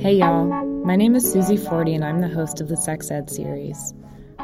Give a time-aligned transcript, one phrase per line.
[0.00, 0.44] Hey y'all,
[0.84, 3.94] my name is Susie Forty and I'm the host of the Sex Ed series.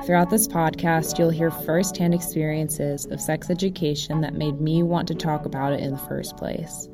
[0.06, 5.14] Throughout this podcast, you'll hear firsthand experiences of sex education that made me want to
[5.14, 6.88] talk about it in the first place.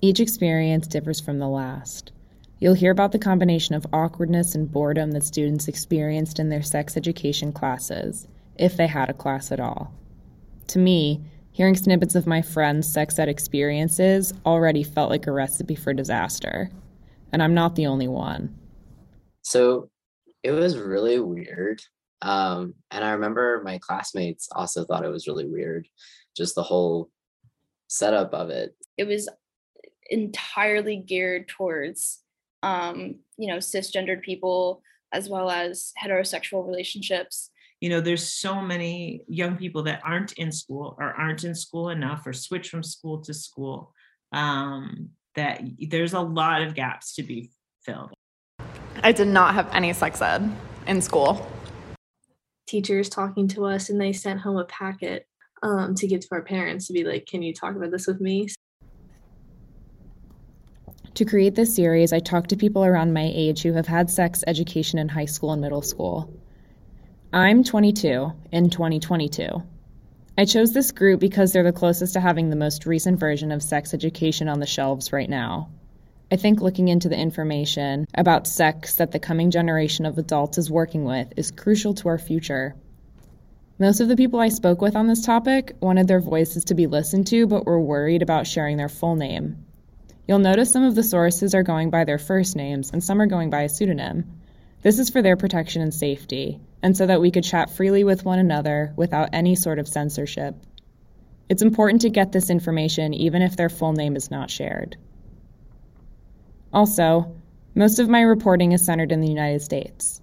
[0.00, 2.12] Each experience differs from the last.
[2.60, 6.96] You'll hear about the combination of awkwardness and boredom that students experienced in their sex
[6.96, 9.94] education classes, if they had a class at all.
[10.68, 15.76] To me, hearing snippets of my friends' sex ed experiences already felt like a recipe
[15.76, 16.68] for disaster.
[17.32, 18.58] And I'm not the only one.
[19.42, 19.90] So
[20.42, 21.80] it was really weird.
[22.22, 25.86] Um, and I remember my classmates also thought it was really weird,
[26.36, 27.08] just the whole
[27.86, 28.74] setup of it.
[28.96, 29.28] It was
[30.10, 32.20] entirely geared towards
[32.62, 37.50] um, you know, cisgendered people as well as heterosexual relationships.
[37.80, 41.90] You know, there's so many young people that aren't in school or aren't in school
[41.90, 43.92] enough or switch from school to school.
[44.32, 47.50] Um, that there's a lot of gaps to be
[47.84, 48.12] filled.
[49.02, 50.50] I did not have any sex ed
[50.86, 51.46] in school.
[52.66, 55.26] Teachers talking to us, and they sent home a packet
[55.62, 58.20] um, to give to our parents to be like, "Can you talk about this with
[58.20, 58.48] me?"
[61.18, 64.44] To create this series, I talked to people around my age who have had sex
[64.46, 66.32] education in high school and middle school.
[67.32, 69.48] I'm 22 in 2022.
[70.38, 73.64] I chose this group because they're the closest to having the most recent version of
[73.64, 75.70] sex education on the shelves right now.
[76.30, 80.70] I think looking into the information about sex that the coming generation of adults is
[80.70, 82.76] working with is crucial to our future.
[83.80, 86.86] Most of the people I spoke with on this topic wanted their voices to be
[86.86, 89.64] listened to, but were worried about sharing their full name.
[90.28, 93.26] You'll notice some of the sources are going by their first names and some are
[93.26, 94.30] going by a pseudonym.
[94.82, 98.26] This is for their protection and safety, and so that we could chat freely with
[98.26, 100.54] one another without any sort of censorship.
[101.48, 104.98] It's important to get this information even if their full name is not shared.
[106.74, 107.34] Also,
[107.74, 110.20] most of my reporting is centered in the United States.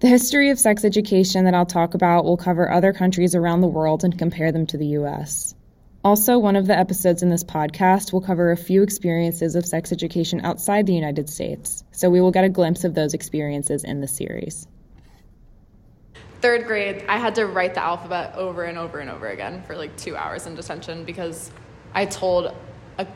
[0.00, 3.66] The history of sex education that I'll talk about will cover other countries around the
[3.66, 5.54] world and compare them to the US.
[6.06, 9.90] Also, one of the episodes in this podcast will cover a few experiences of sex
[9.90, 14.00] education outside the United States, so we will get a glimpse of those experiences in
[14.00, 14.68] the series.
[16.40, 19.74] Third grade, I had to write the alphabet over and over and over again for
[19.74, 21.50] like two hours in detention because
[21.92, 22.54] I told
[22.98, 23.06] a,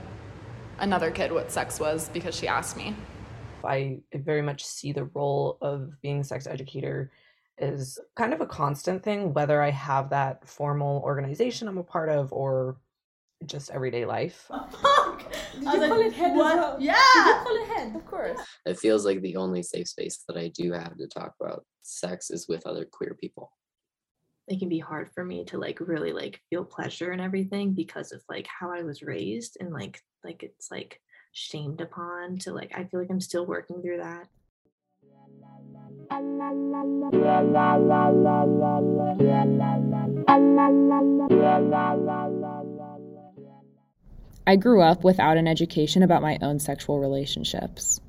[0.80, 2.96] another kid what sex was because she asked me.
[3.62, 7.12] I very much see the role of being a sex educator
[7.60, 12.08] is kind of a constant thing, whether I have that formal organization I'm a part
[12.08, 12.78] of or
[13.46, 14.46] just everyday life.
[14.48, 15.32] Fuck!
[15.52, 16.52] Did you call it head what?
[16.52, 16.76] as well?
[16.80, 16.94] Yeah!
[17.14, 17.96] Did you call it head?
[17.96, 18.40] Of course.
[18.66, 22.30] It feels like the only safe space that I do have to talk about sex
[22.30, 23.52] is with other queer people.
[24.48, 28.12] It can be hard for me to like really like feel pleasure and everything because
[28.12, 31.00] of like how I was raised and like like it's like
[31.32, 34.28] shamed upon to like I feel like I'm still working through that.
[44.46, 48.00] I grew up without an education about my own sexual relationships.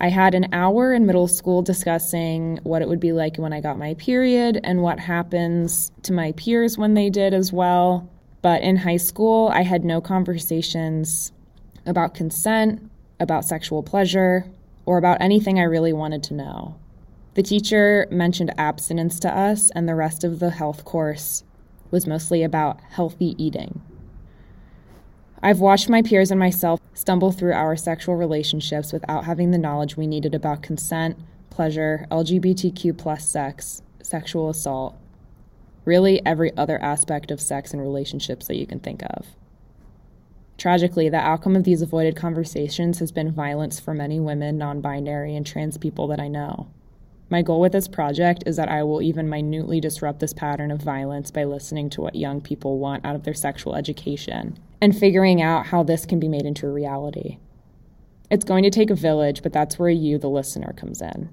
[0.00, 3.60] I had an hour in middle school discussing what it would be like when I
[3.60, 8.08] got my period and what happens to my peers when they did as well.
[8.42, 11.32] But in high school, I had no conversations
[11.84, 12.88] about consent,
[13.18, 14.46] about sexual pleasure,
[14.88, 16.74] or about anything I really wanted to know.
[17.34, 21.44] The teacher mentioned abstinence to us, and the rest of the health course
[21.90, 23.82] was mostly about healthy eating.
[25.42, 29.98] I've watched my peers and myself stumble through our sexual relationships without having the knowledge
[29.98, 31.18] we needed about consent,
[31.50, 34.96] pleasure, LGBTQ plus sex, sexual assault,
[35.84, 39.26] really every other aspect of sex and relationships that you can think of.
[40.58, 45.36] Tragically, the outcome of these avoided conversations has been violence for many women, non binary,
[45.36, 46.68] and trans people that I know.
[47.30, 50.82] My goal with this project is that I will even minutely disrupt this pattern of
[50.82, 55.40] violence by listening to what young people want out of their sexual education and figuring
[55.40, 57.38] out how this can be made into a reality.
[58.30, 61.28] It's going to take a village, but that's where you, the listener, comes in.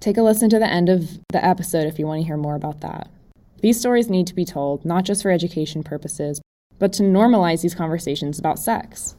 [0.00, 2.54] Take a listen to the end of the episode if you want to hear more
[2.54, 3.10] about that.
[3.60, 6.40] These stories need to be told, not just for education purposes,
[6.82, 9.14] but to normalize these conversations about sex.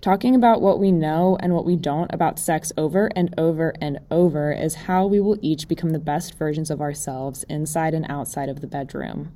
[0.00, 4.00] Talking about what we know and what we don't about sex over and over and
[4.10, 8.48] over is how we will each become the best versions of ourselves inside and outside
[8.48, 9.30] of the bedroom.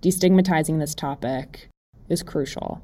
[0.00, 1.68] Destigmatizing this topic
[2.08, 2.80] is crucial.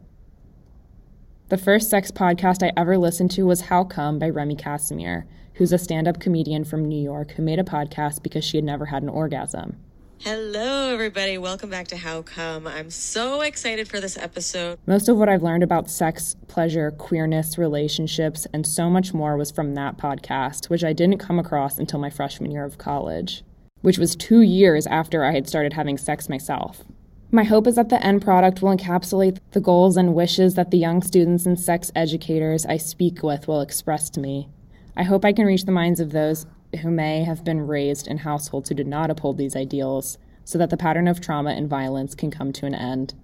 [1.48, 5.72] The first sex podcast I ever listened to was How Come by Remy Casimir, who's
[5.72, 8.84] a stand up comedian from New York who made a podcast because she had never
[8.84, 9.80] had an orgasm.
[10.24, 11.36] Hello, everybody.
[11.36, 12.66] Welcome back to How Come.
[12.66, 14.78] I'm so excited for this episode.
[14.86, 19.50] Most of what I've learned about sex, pleasure, queerness, relationships, and so much more was
[19.50, 23.44] from that podcast, which I didn't come across until my freshman year of college,
[23.82, 26.84] which was two years after I had started having sex myself.
[27.30, 30.78] My hope is that the end product will encapsulate the goals and wishes that the
[30.78, 34.48] young students and sex educators I speak with will express to me.
[34.96, 38.18] I hope I can reach the minds of those who may have been raised in
[38.18, 42.14] households who did not uphold these ideals so that the pattern of trauma and violence
[42.14, 43.14] can come to an end.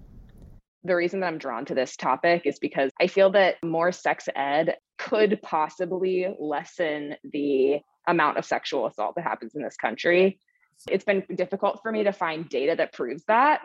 [0.83, 4.27] The reason that I'm drawn to this topic is because I feel that more sex
[4.35, 10.39] ed could possibly lessen the amount of sexual assault that happens in this country.
[10.89, 13.61] It's been difficult for me to find data that proves that,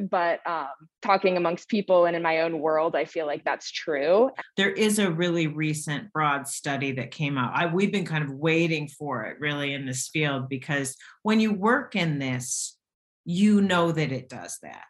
[0.10, 0.68] but um,
[1.02, 4.30] talking amongst people and in my own world, I feel like that's true.
[4.56, 7.52] There is a really recent broad study that came out.
[7.54, 11.52] I, we've been kind of waiting for it really in this field because when you
[11.52, 12.76] work in this,
[13.24, 14.84] you know that it does that.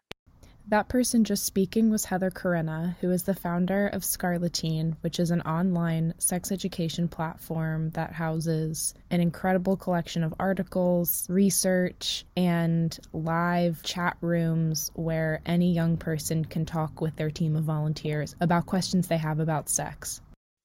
[0.68, 5.30] That person just speaking was Heather Corinna, who is the founder of Scarleteen, which is
[5.30, 13.82] an online sex education platform that houses an incredible collection of articles, research, and live
[13.82, 19.06] chat rooms where any young person can talk with their team of volunteers about questions
[19.06, 20.22] they have about sex.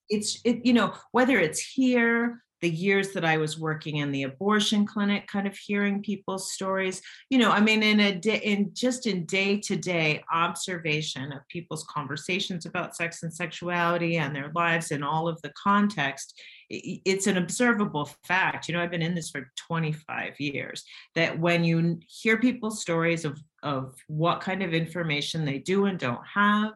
[0.07, 4.23] It's, it, you know, whether it's here, the years that I was working in the
[4.23, 7.01] abortion clinic, kind of hearing people's stories.
[7.29, 11.47] You know, I mean, in a day, in just in day to day observation of
[11.49, 16.39] people's conversations about sex and sexuality and their lives and all of the context,
[16.69, 18.67] it's an observable fact.
[18.67, 20.83] You know, I've been in this for 25 years
[21.15, 25.99] that when you hear people's stories of of what kind of information they do and
[25.99, 26.71] don't have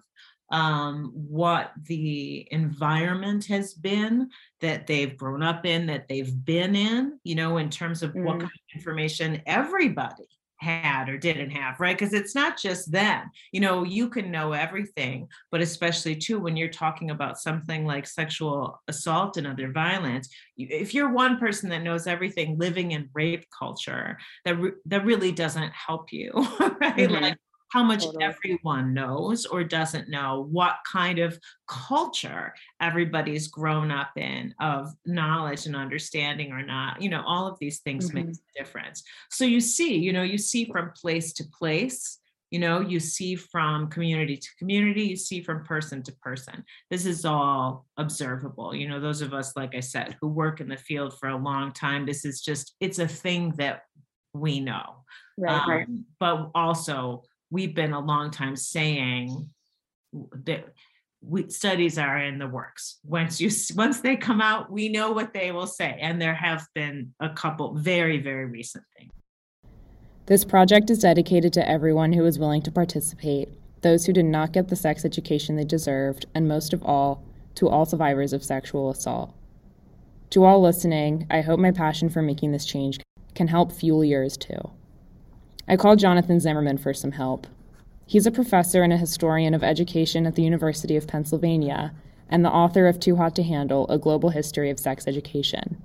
[0.53, 4.29] um, what the environment has been
[4.61, 8.23] that they've grown up in, that they've been in, you know, in terms of mm.
[8.23, 10.29] what kind of information everybody
[10.59, 11.97] had or didn't have, right?
[11.97, 13.31] Because it's not just them.
[13.51, 18.05] You know, you can know everything, but especially too when you're talking about something like
[18.05, 23.45] sexual assault and other violence, if you're one person that knows everything living in rape
[23.57, 26.31] culture, that re- that really doesn't help you,
[26.79, 26.95] right?
[26.95, 27.23] Mm-hmm.
[27.23, 27.37] Like
[27.73, 28.23] how much totally.
[28.23, 35.65] everyone knows or doesn't know, what kind of culture everybody's grown up in of knowledge
[35.65, 37.01] and understanding or not.
[37.01, 38.27] You know, all of these things mm-hmm.
[38.27, 39.01] makes a difference.
[39.31, 42.19] So you see, you know, you see from place to place,
[42.51, 46.63] you know, you see from community to community, you see from person to person.
[46.91, 48.75] This is all observable.
[48.75, 51.35] You know, those of us, like I said, who work in the field for a
[51.35, 53.81] long time, this is just, it's a thing that
[54.35, 54.97] we know.
[55.39, 55.87] Right, um, right.
[56.19, 59.47] But also, we've been a long time saying
[60.45, 60.65] that
[61.21, 62.97] we, studies are in the works.
[63.05, 66.67] Once you once they come out, we know what they will say, and there have
[66.73, 69.11] been a couple very very recent things.
[70.25, 73.49] This project is dedicated to everyone who is willing to participate,
[73.81, 77.23] those who did not get the sex education they deserved, and most of all,
[77.55, 79.33] to all survivors of sexual assault.
[80.31, 82.99] To all listening, I hope my passion for making this change
[83.35, 84.71] can help fuel yours too.
[85.67, 87.47] I called Jonathan Zimmerman for some help.
[88.05, 91.93] He's a professor and a historian of education at the University of Pennsylvania
[92.29, 95.81] and the author of Too Hot to Handle A Global History of Sex Education.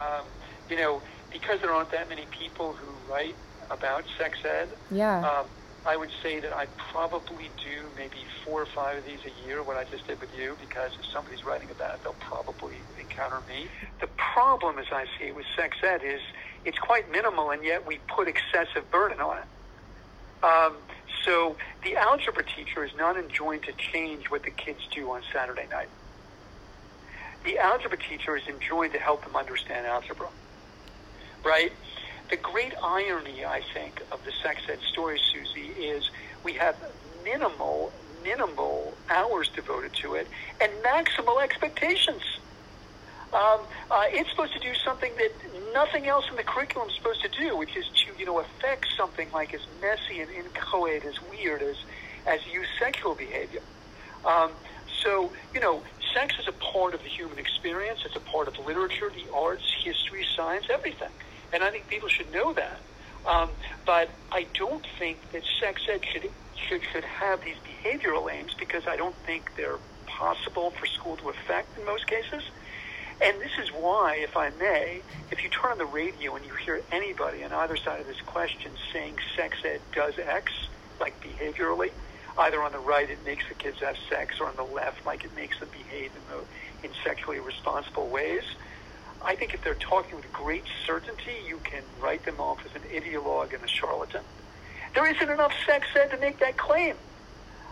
[0.00, 0.24] Um,
[0.68, 1.00] you know,
[1.32, 3.36] because there aren't that many people who write
[3.70, 5.20] about sex ed, yeah.
[5.28, 5.46] Um,
[5.86, 9.62] I would say that I probably do maybe four or five of these a year,
[9.62, 13.40] what I just did with you, because if somebody's writing about it, they'll probably encounter
[13.48, 13.68] me.
[14.00, 16.20] The problem, as I see it, with sex ed is
[16.64, 20.44] it's quite minimal, and yet we put excessive burden on it.
[20.44, 20.76] Um,
[21.24, 25.66] so the algebra teacher is not enjoined to change what the kids do on Saturday
[25.70, 25.88] night.
[27.44, 30.28] The algebra teacher is enjoined to help them understand algebra,
[31.44, 31.72] right?
[32.30, 36.10] The great irony, I think, of the sex ed story, Susie, is
[36.44, 36.76] we have
[37.24, 40.26] minimal, minimal hours devoted to it
[40.60, 42.22] and maximal expectations.
[43.32, 45.32] Um, uh, it's supposed to do something that
[45.72, 48.86] nothing else in the curriculum is supposed to do, which is to, you know, affect
[48.96, 51.76] something like as messy and inchoate, as weird as,
[52.26, 53.60] as youth sexual behavior.
[54.24, 54.50] Um,
[55.02, 55.82] so, you know,
[56.14, 58.00] sex is a part of the human experience.
[58.04, 61.10] It's a part of literature, the arts, history, science, everything.
[61.52, 62.78] And I think people should know that.
[63.26, 63.50] Um,
[63.84, 68.86] but I don't think that sex ed should, should, should have these behavioral aims because
[68.86, 72.42] I don't think they're possible for school to affect in most cases.
[73.20, 76.54] And this is why, if I may, if you turn on the radio and you
[76.54, 80.52] hear anybody on either side of this question saying sex ed does X,
[81.00, 81.90] like behaviorally,
[82.38, 85.24] either on the right it makes the kids have sex, or on the left like
[85.24, 88.44] it makes them behave in, the, in sexually responsible ways,
[89.24, 92.88] I think if they're talking with great certainty, you can write them off as an
[92.88, 94.22] ideologue and a charlatan.
[94.94, 96.94] There isn't enough sex ed to make that claim.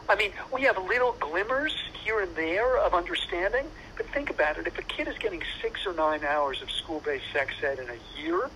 [0.08, 4.66] I mean, we have little glimmers here and there of understanding, but think about it.
[4.66, 7.88] If a kid is getting six or nine hours of school based sex ed in
[7.88, 8.48] a year,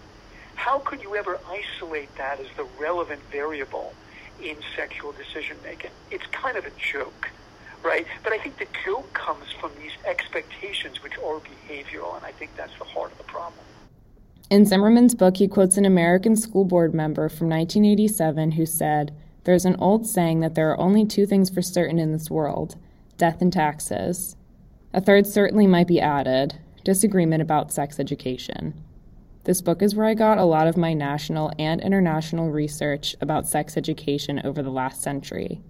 [0.55, 3.95] how could you ever isolate that as the relevant variable
[4.41, 5.91] in sexual decision making?
[6.13, 7.31] It's kind of a joke,
[7.83, 8.07] right?
[8.23, 12.55] But I think the joke comes from these expectations, which are behavioral, and I think
[12.57, 13.65] that's the heart of the problem.
[14.51, 19.13] In Zimmerman's book, he quotes an American school board member from 1987 who said,
[19.45, 22.77] There's an old saying that there are only two things for certain in this world
[23.17, 24.37] death and taxes.
[24.93, 28.73] A third certainly might be added disagreement about sex education.
[29.45, 33.47] This book is where I got a lot of my national and international research about
[33.47, 35.61] sex education over the last century.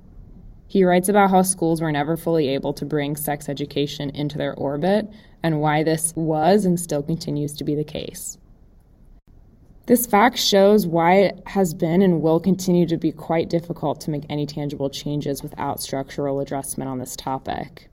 [0.67, 4.55] He writes about how schools were never fully able to bring sex education into their
[4.55, 5.09] orbit
[5.43, 8.39] and why this was and still continues to be the case.
[9.90, 14.12] This fact shows why it has been and will continue to be quite difficult to
[14.12, 17.90] make any tangible changes without structural adjustment on this topic.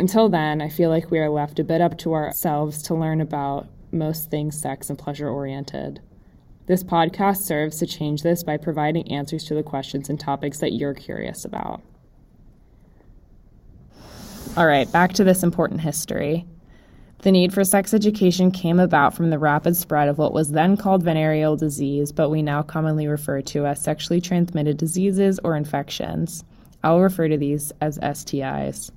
[0.00, 3.20] Until then, I feel like we are left a bit up to ourselves to learn
[3.20, 6.00] about most things sex and pleasure oriented.
[6.64, 10.72] This podcast serves to change this by providing answers to the questions and topics that
[10.72, 11.82] you're curious about.
[14.56, 16.46] All right, back to this important history.
[17.24, 20.76] The need for sex education came about from the rapid spread of what was then
[20.76, 26.44] called venereal disease, but we now commonly refer to as sexually transmitted diseases or infections.
[26.82, 28.90] I'll refer to these as STIs.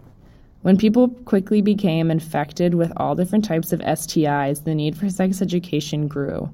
[0.62, 5.42] When people quickly became infected with all different types of STIs, the need for sex
[5.42, 6.50] education grew.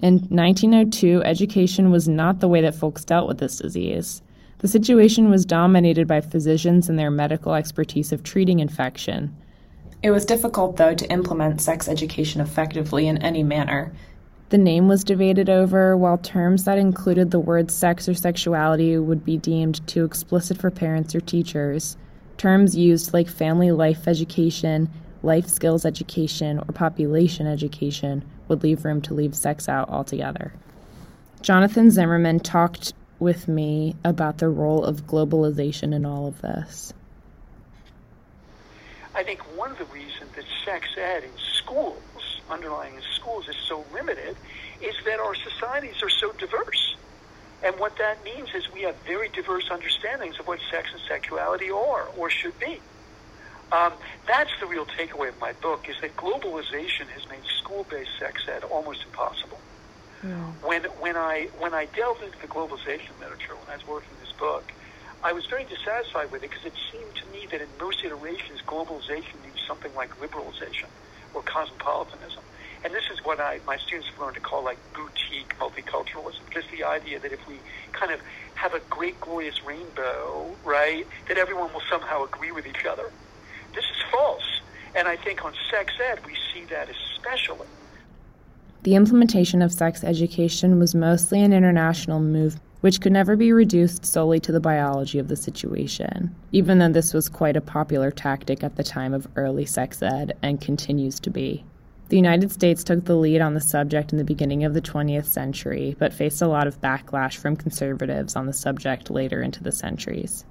[0.00, 4.22] In 1902, education was not the way that folks dealt with this disease.
[4.58, 9.36] The situation was dominated by physicians and their medical expertise of treating infection.
[10.02, 13.92] It was difficult, though, to implement sex education effectively in any manner.
[14.50, 19.24] The name was debated over, while terms that included the word sex or sexuality would
[19.24, 21.96] be deemed too explicit for parents or teachers.
[22.36, 24.88] Terms used like family life education,
[25.22, 30.52] life skills education, or population education would leave room to leave sex out altogether.
[31.42, 36.92] Jonathan Zimmerman talked with me about the role of globalization in all of this.
[39.16, 42.02] I think one of the reasons that sex ed in schools,
[42.50, 44.36] underlying in schools, is so limited
[44.82, 46.96] is that our societies are so diverse.
[47.62, 51.70] And what that means is we have very diverse understandings of what sex and sexuality
[51.70, 52.78] are or should be.
[53.72, 53.94] Um,
[54.28, 58.64] that's the real takeaway of my book is that globalization has made school-based sex ed
[58.64, 59.58] almost impossible.
[60.62, 64.32] When when I when I delved into the globalization literature when I was working this
[64.32, 64.72] book,
[65.22, 68.60] I was very dissatisfied with it because it seemed to me that in most iterations,
[68.66, 70.86] globalization means something like liberalization
[71.34, 72.42] or cosmopolitanism.
[72.84, 76.40] And this is what I, my students have learned to call like boutique multiculturalism.
[76.52, 77.58] Just the idea that if we
[77.92, 78.20] kind of
[78.54, 83.10] have a great, glorious rainbow, right, that everyone will somehow agree with each other.
[83.74, 84.60] This is false.
[84.94, 87.66] And I think on sex ed, we see that especially.
[88.82, 94.04] The implementation of sex education was mostly an international move which could never be reduced
[94.04, 98.62] solely to the biology of the situation, even though this was quite a popular tactic
[98.62, 101.64] at the time of early sex ed and continues to be.
[102.08, 105.24] The United States took the lead on the subject in the beginning of the 20th
[105.24, 109.72] century, but faced a lot of backlash from conservatives on the subject later into the
[109.72, 110.44] centuries.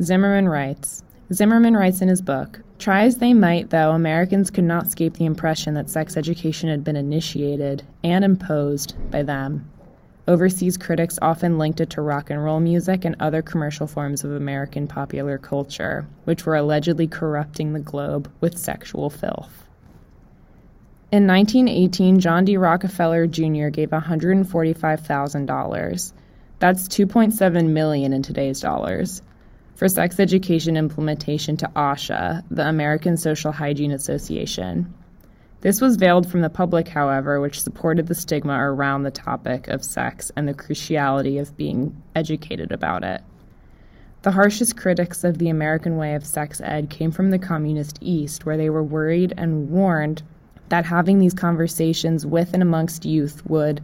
[0.00, 1.02] Zimmerman writes
[1.32, 5.24] Zimmerman writes in his book Try as they might, though, Americans could not escape the
[5.24, 9.68] impression that sex education had been initiated and imposed by them.
[10.28, 14.30] Overseas critics often linked it to rock and roll music and other commercial forms of
[14.32, 19.66] American popular culture, which were allegedly corrupting the globe with sexual filth.
[21.10, 22.56] In 1918, John D.
[22.56, 23.66] Rockefeller Jr.
[23.68, 26.12] gave $145,000.
[26.60, 29.22] That's 2.7 million in today's dollars
[29.74, 34.94] for sex education implementation to ASHA, the American Social Hygiene Association.
[35.62, 39.84] This was veiled from the public, however, which supported the stigma around the topic of
[39.84, 43.22] sex and the cruciality of being educated about it.
[44.22, 48.44] The harshest critics of the American way of sex ed came from the Communist East,
[48.44, 50.24] where they were worried and warned
[50.68, 53.80] that having these conversations with and amongst youth would,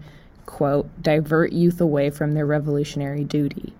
[0.46, 3.72] quote, divert youth away from their revolutionary duty.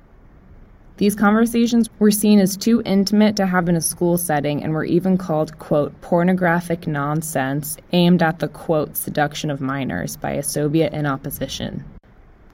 [0.99, 4.85] These conversations were seen as too intimate to have in a school setting and were
[4.85, 10.93] even called, quote, pornographic nonsense aimed at the, quote, seduction of minors by a Soviet
[10.93, 11.85] in opposition.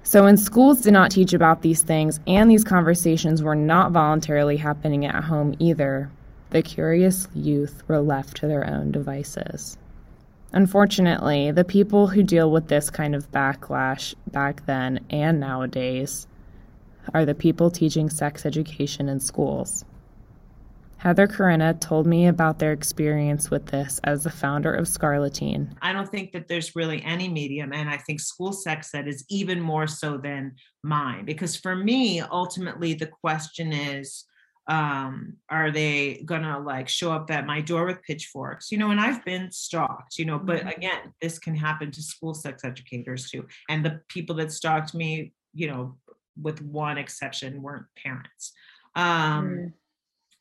[0.03, 4.59] So, when schools did not teach about these things and these conversations were not voluntarily
[4.59, 6.11] happening at home either,
[6.51, 9.79] the curious youth were left to their own devices.
[10.53, 16.27] Unfortunately, the people who deal with this kind of backlash back then and nowadays
[17.13, 19.85] are the people teaching sex education in schools.
[20.97, 25.69] Heather Corinna told me about their experience with this as the founder of Scarleteen.
[25.83, 27.75] I don't think that there's really any medium.
[27.75, 31.27] And I think school sex ed is even more so than mine.
[31.27, 34.25] Because for me, ultimately, the question is,
[34.67, 38.99] um are they gonna like show up at my door with pitchforks you know and
[38.99, 40.69] i've been stalked you know but Mm-hmm.
[40.69, 45.35] again this can happen to school sex educators too and the people that stalked me
[45.53, 45.99] you know
[46.41, 48.53] with one exception weren't parents
[48.97, 49.73] um Mm.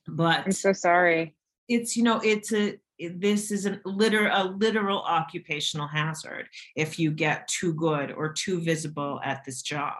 [0.07, 1.35] but I'm so sorry.
[1.69, 2.77] it's you know it's a
[3.17, 6.45] this is a literal a literal occupational hazard
[6.75, 9.93] if you get too good or too visible at this job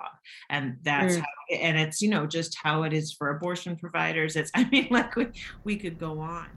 [0.50, 1.19] and that's Mm.
[1.21, 4.88] how and it's you know just how it is for abortion providers it's i mean
[4.91, 5.27] like we,
[5.63, 6.47] we could go on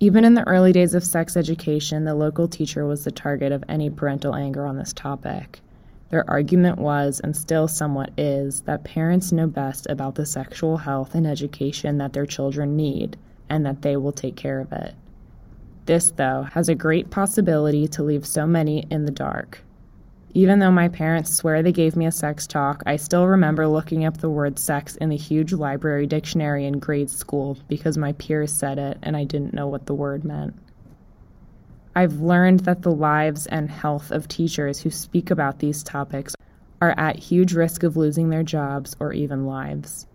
[0.00, 3.62] Even in the early days of sex education, the local teacher was the target of
[3.68, 5.60] any parental anger on this topic.
[6.12, 11.14] Their argument was, and still somewhat is, that parents know best about the sexual health
[11.14, 13.16] and education that their children need,
[13.48, 14.94] and that they will take care of it.
[15.86, 19.60] This, though, has a great possibility to leave so many in the dark.
[20.34, 24.04] Even though my parents swear they gave me a sex talk, I still remember looking
[24.04, 28.52] up the word sex in the huge library dictionary in grade school because my peers
[28.52, 30.54] said it and I didn't know what the word meant.
[31.94, 36.34] I've learned that the lives and health of teachers who speak about these topics
[36.80, 40.06] are at huge risk of losing their jobs or even lives.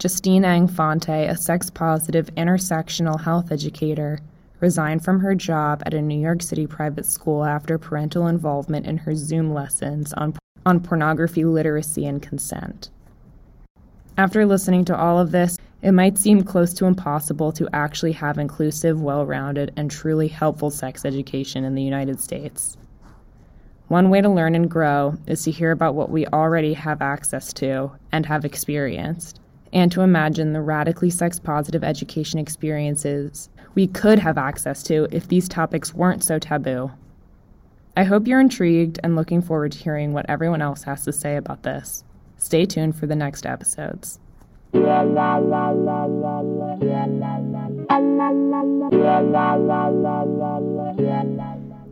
[0.00, 4.18] Justine Ang Fonte, a sex positive intersectional health educator,
[4.58, 8.98] resigned from her job at a New York City private school after parental involvement in
[8.98, 10.34] her Zoom lessons on,
[10.66, 12.90] on pornography literacy and consent.
[14.18, 18.38] After listening to all of this, it might seem close to impossible to actually have
[18.38, 22.76] inclusive, well rounded, and truly helpful sex education in the United States.
[23.88, 27.52] One way to learn and grow is to hear about what we already have access
[27.54, 29.40] to and have experienced,
[29.72, 35.28] and to imagine the radically sex positive education experiences we could have access to if
[35.28, 36.90] these topics weren't so taboo.
[37.96, 41.36] I hope you're intrigued and looking forward to hearing what everyone else has to say
[41.36, 42.04] about this.
[42.36, 44.18] Stay tuned for the next episodes.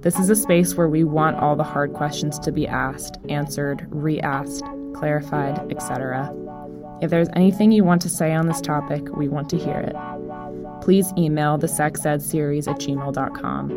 [0.01, 3.87] This is a space where we want all the hard questions to be asked, answered,
[3.91, 4.65] re asked,
[4.95, 6.33] clarified, etc.
[7.03, 9.97] If there's anything you want to say on this topic, we want to hear it.
[10.83, 13.71] Please email the sex ed series at gmail.com.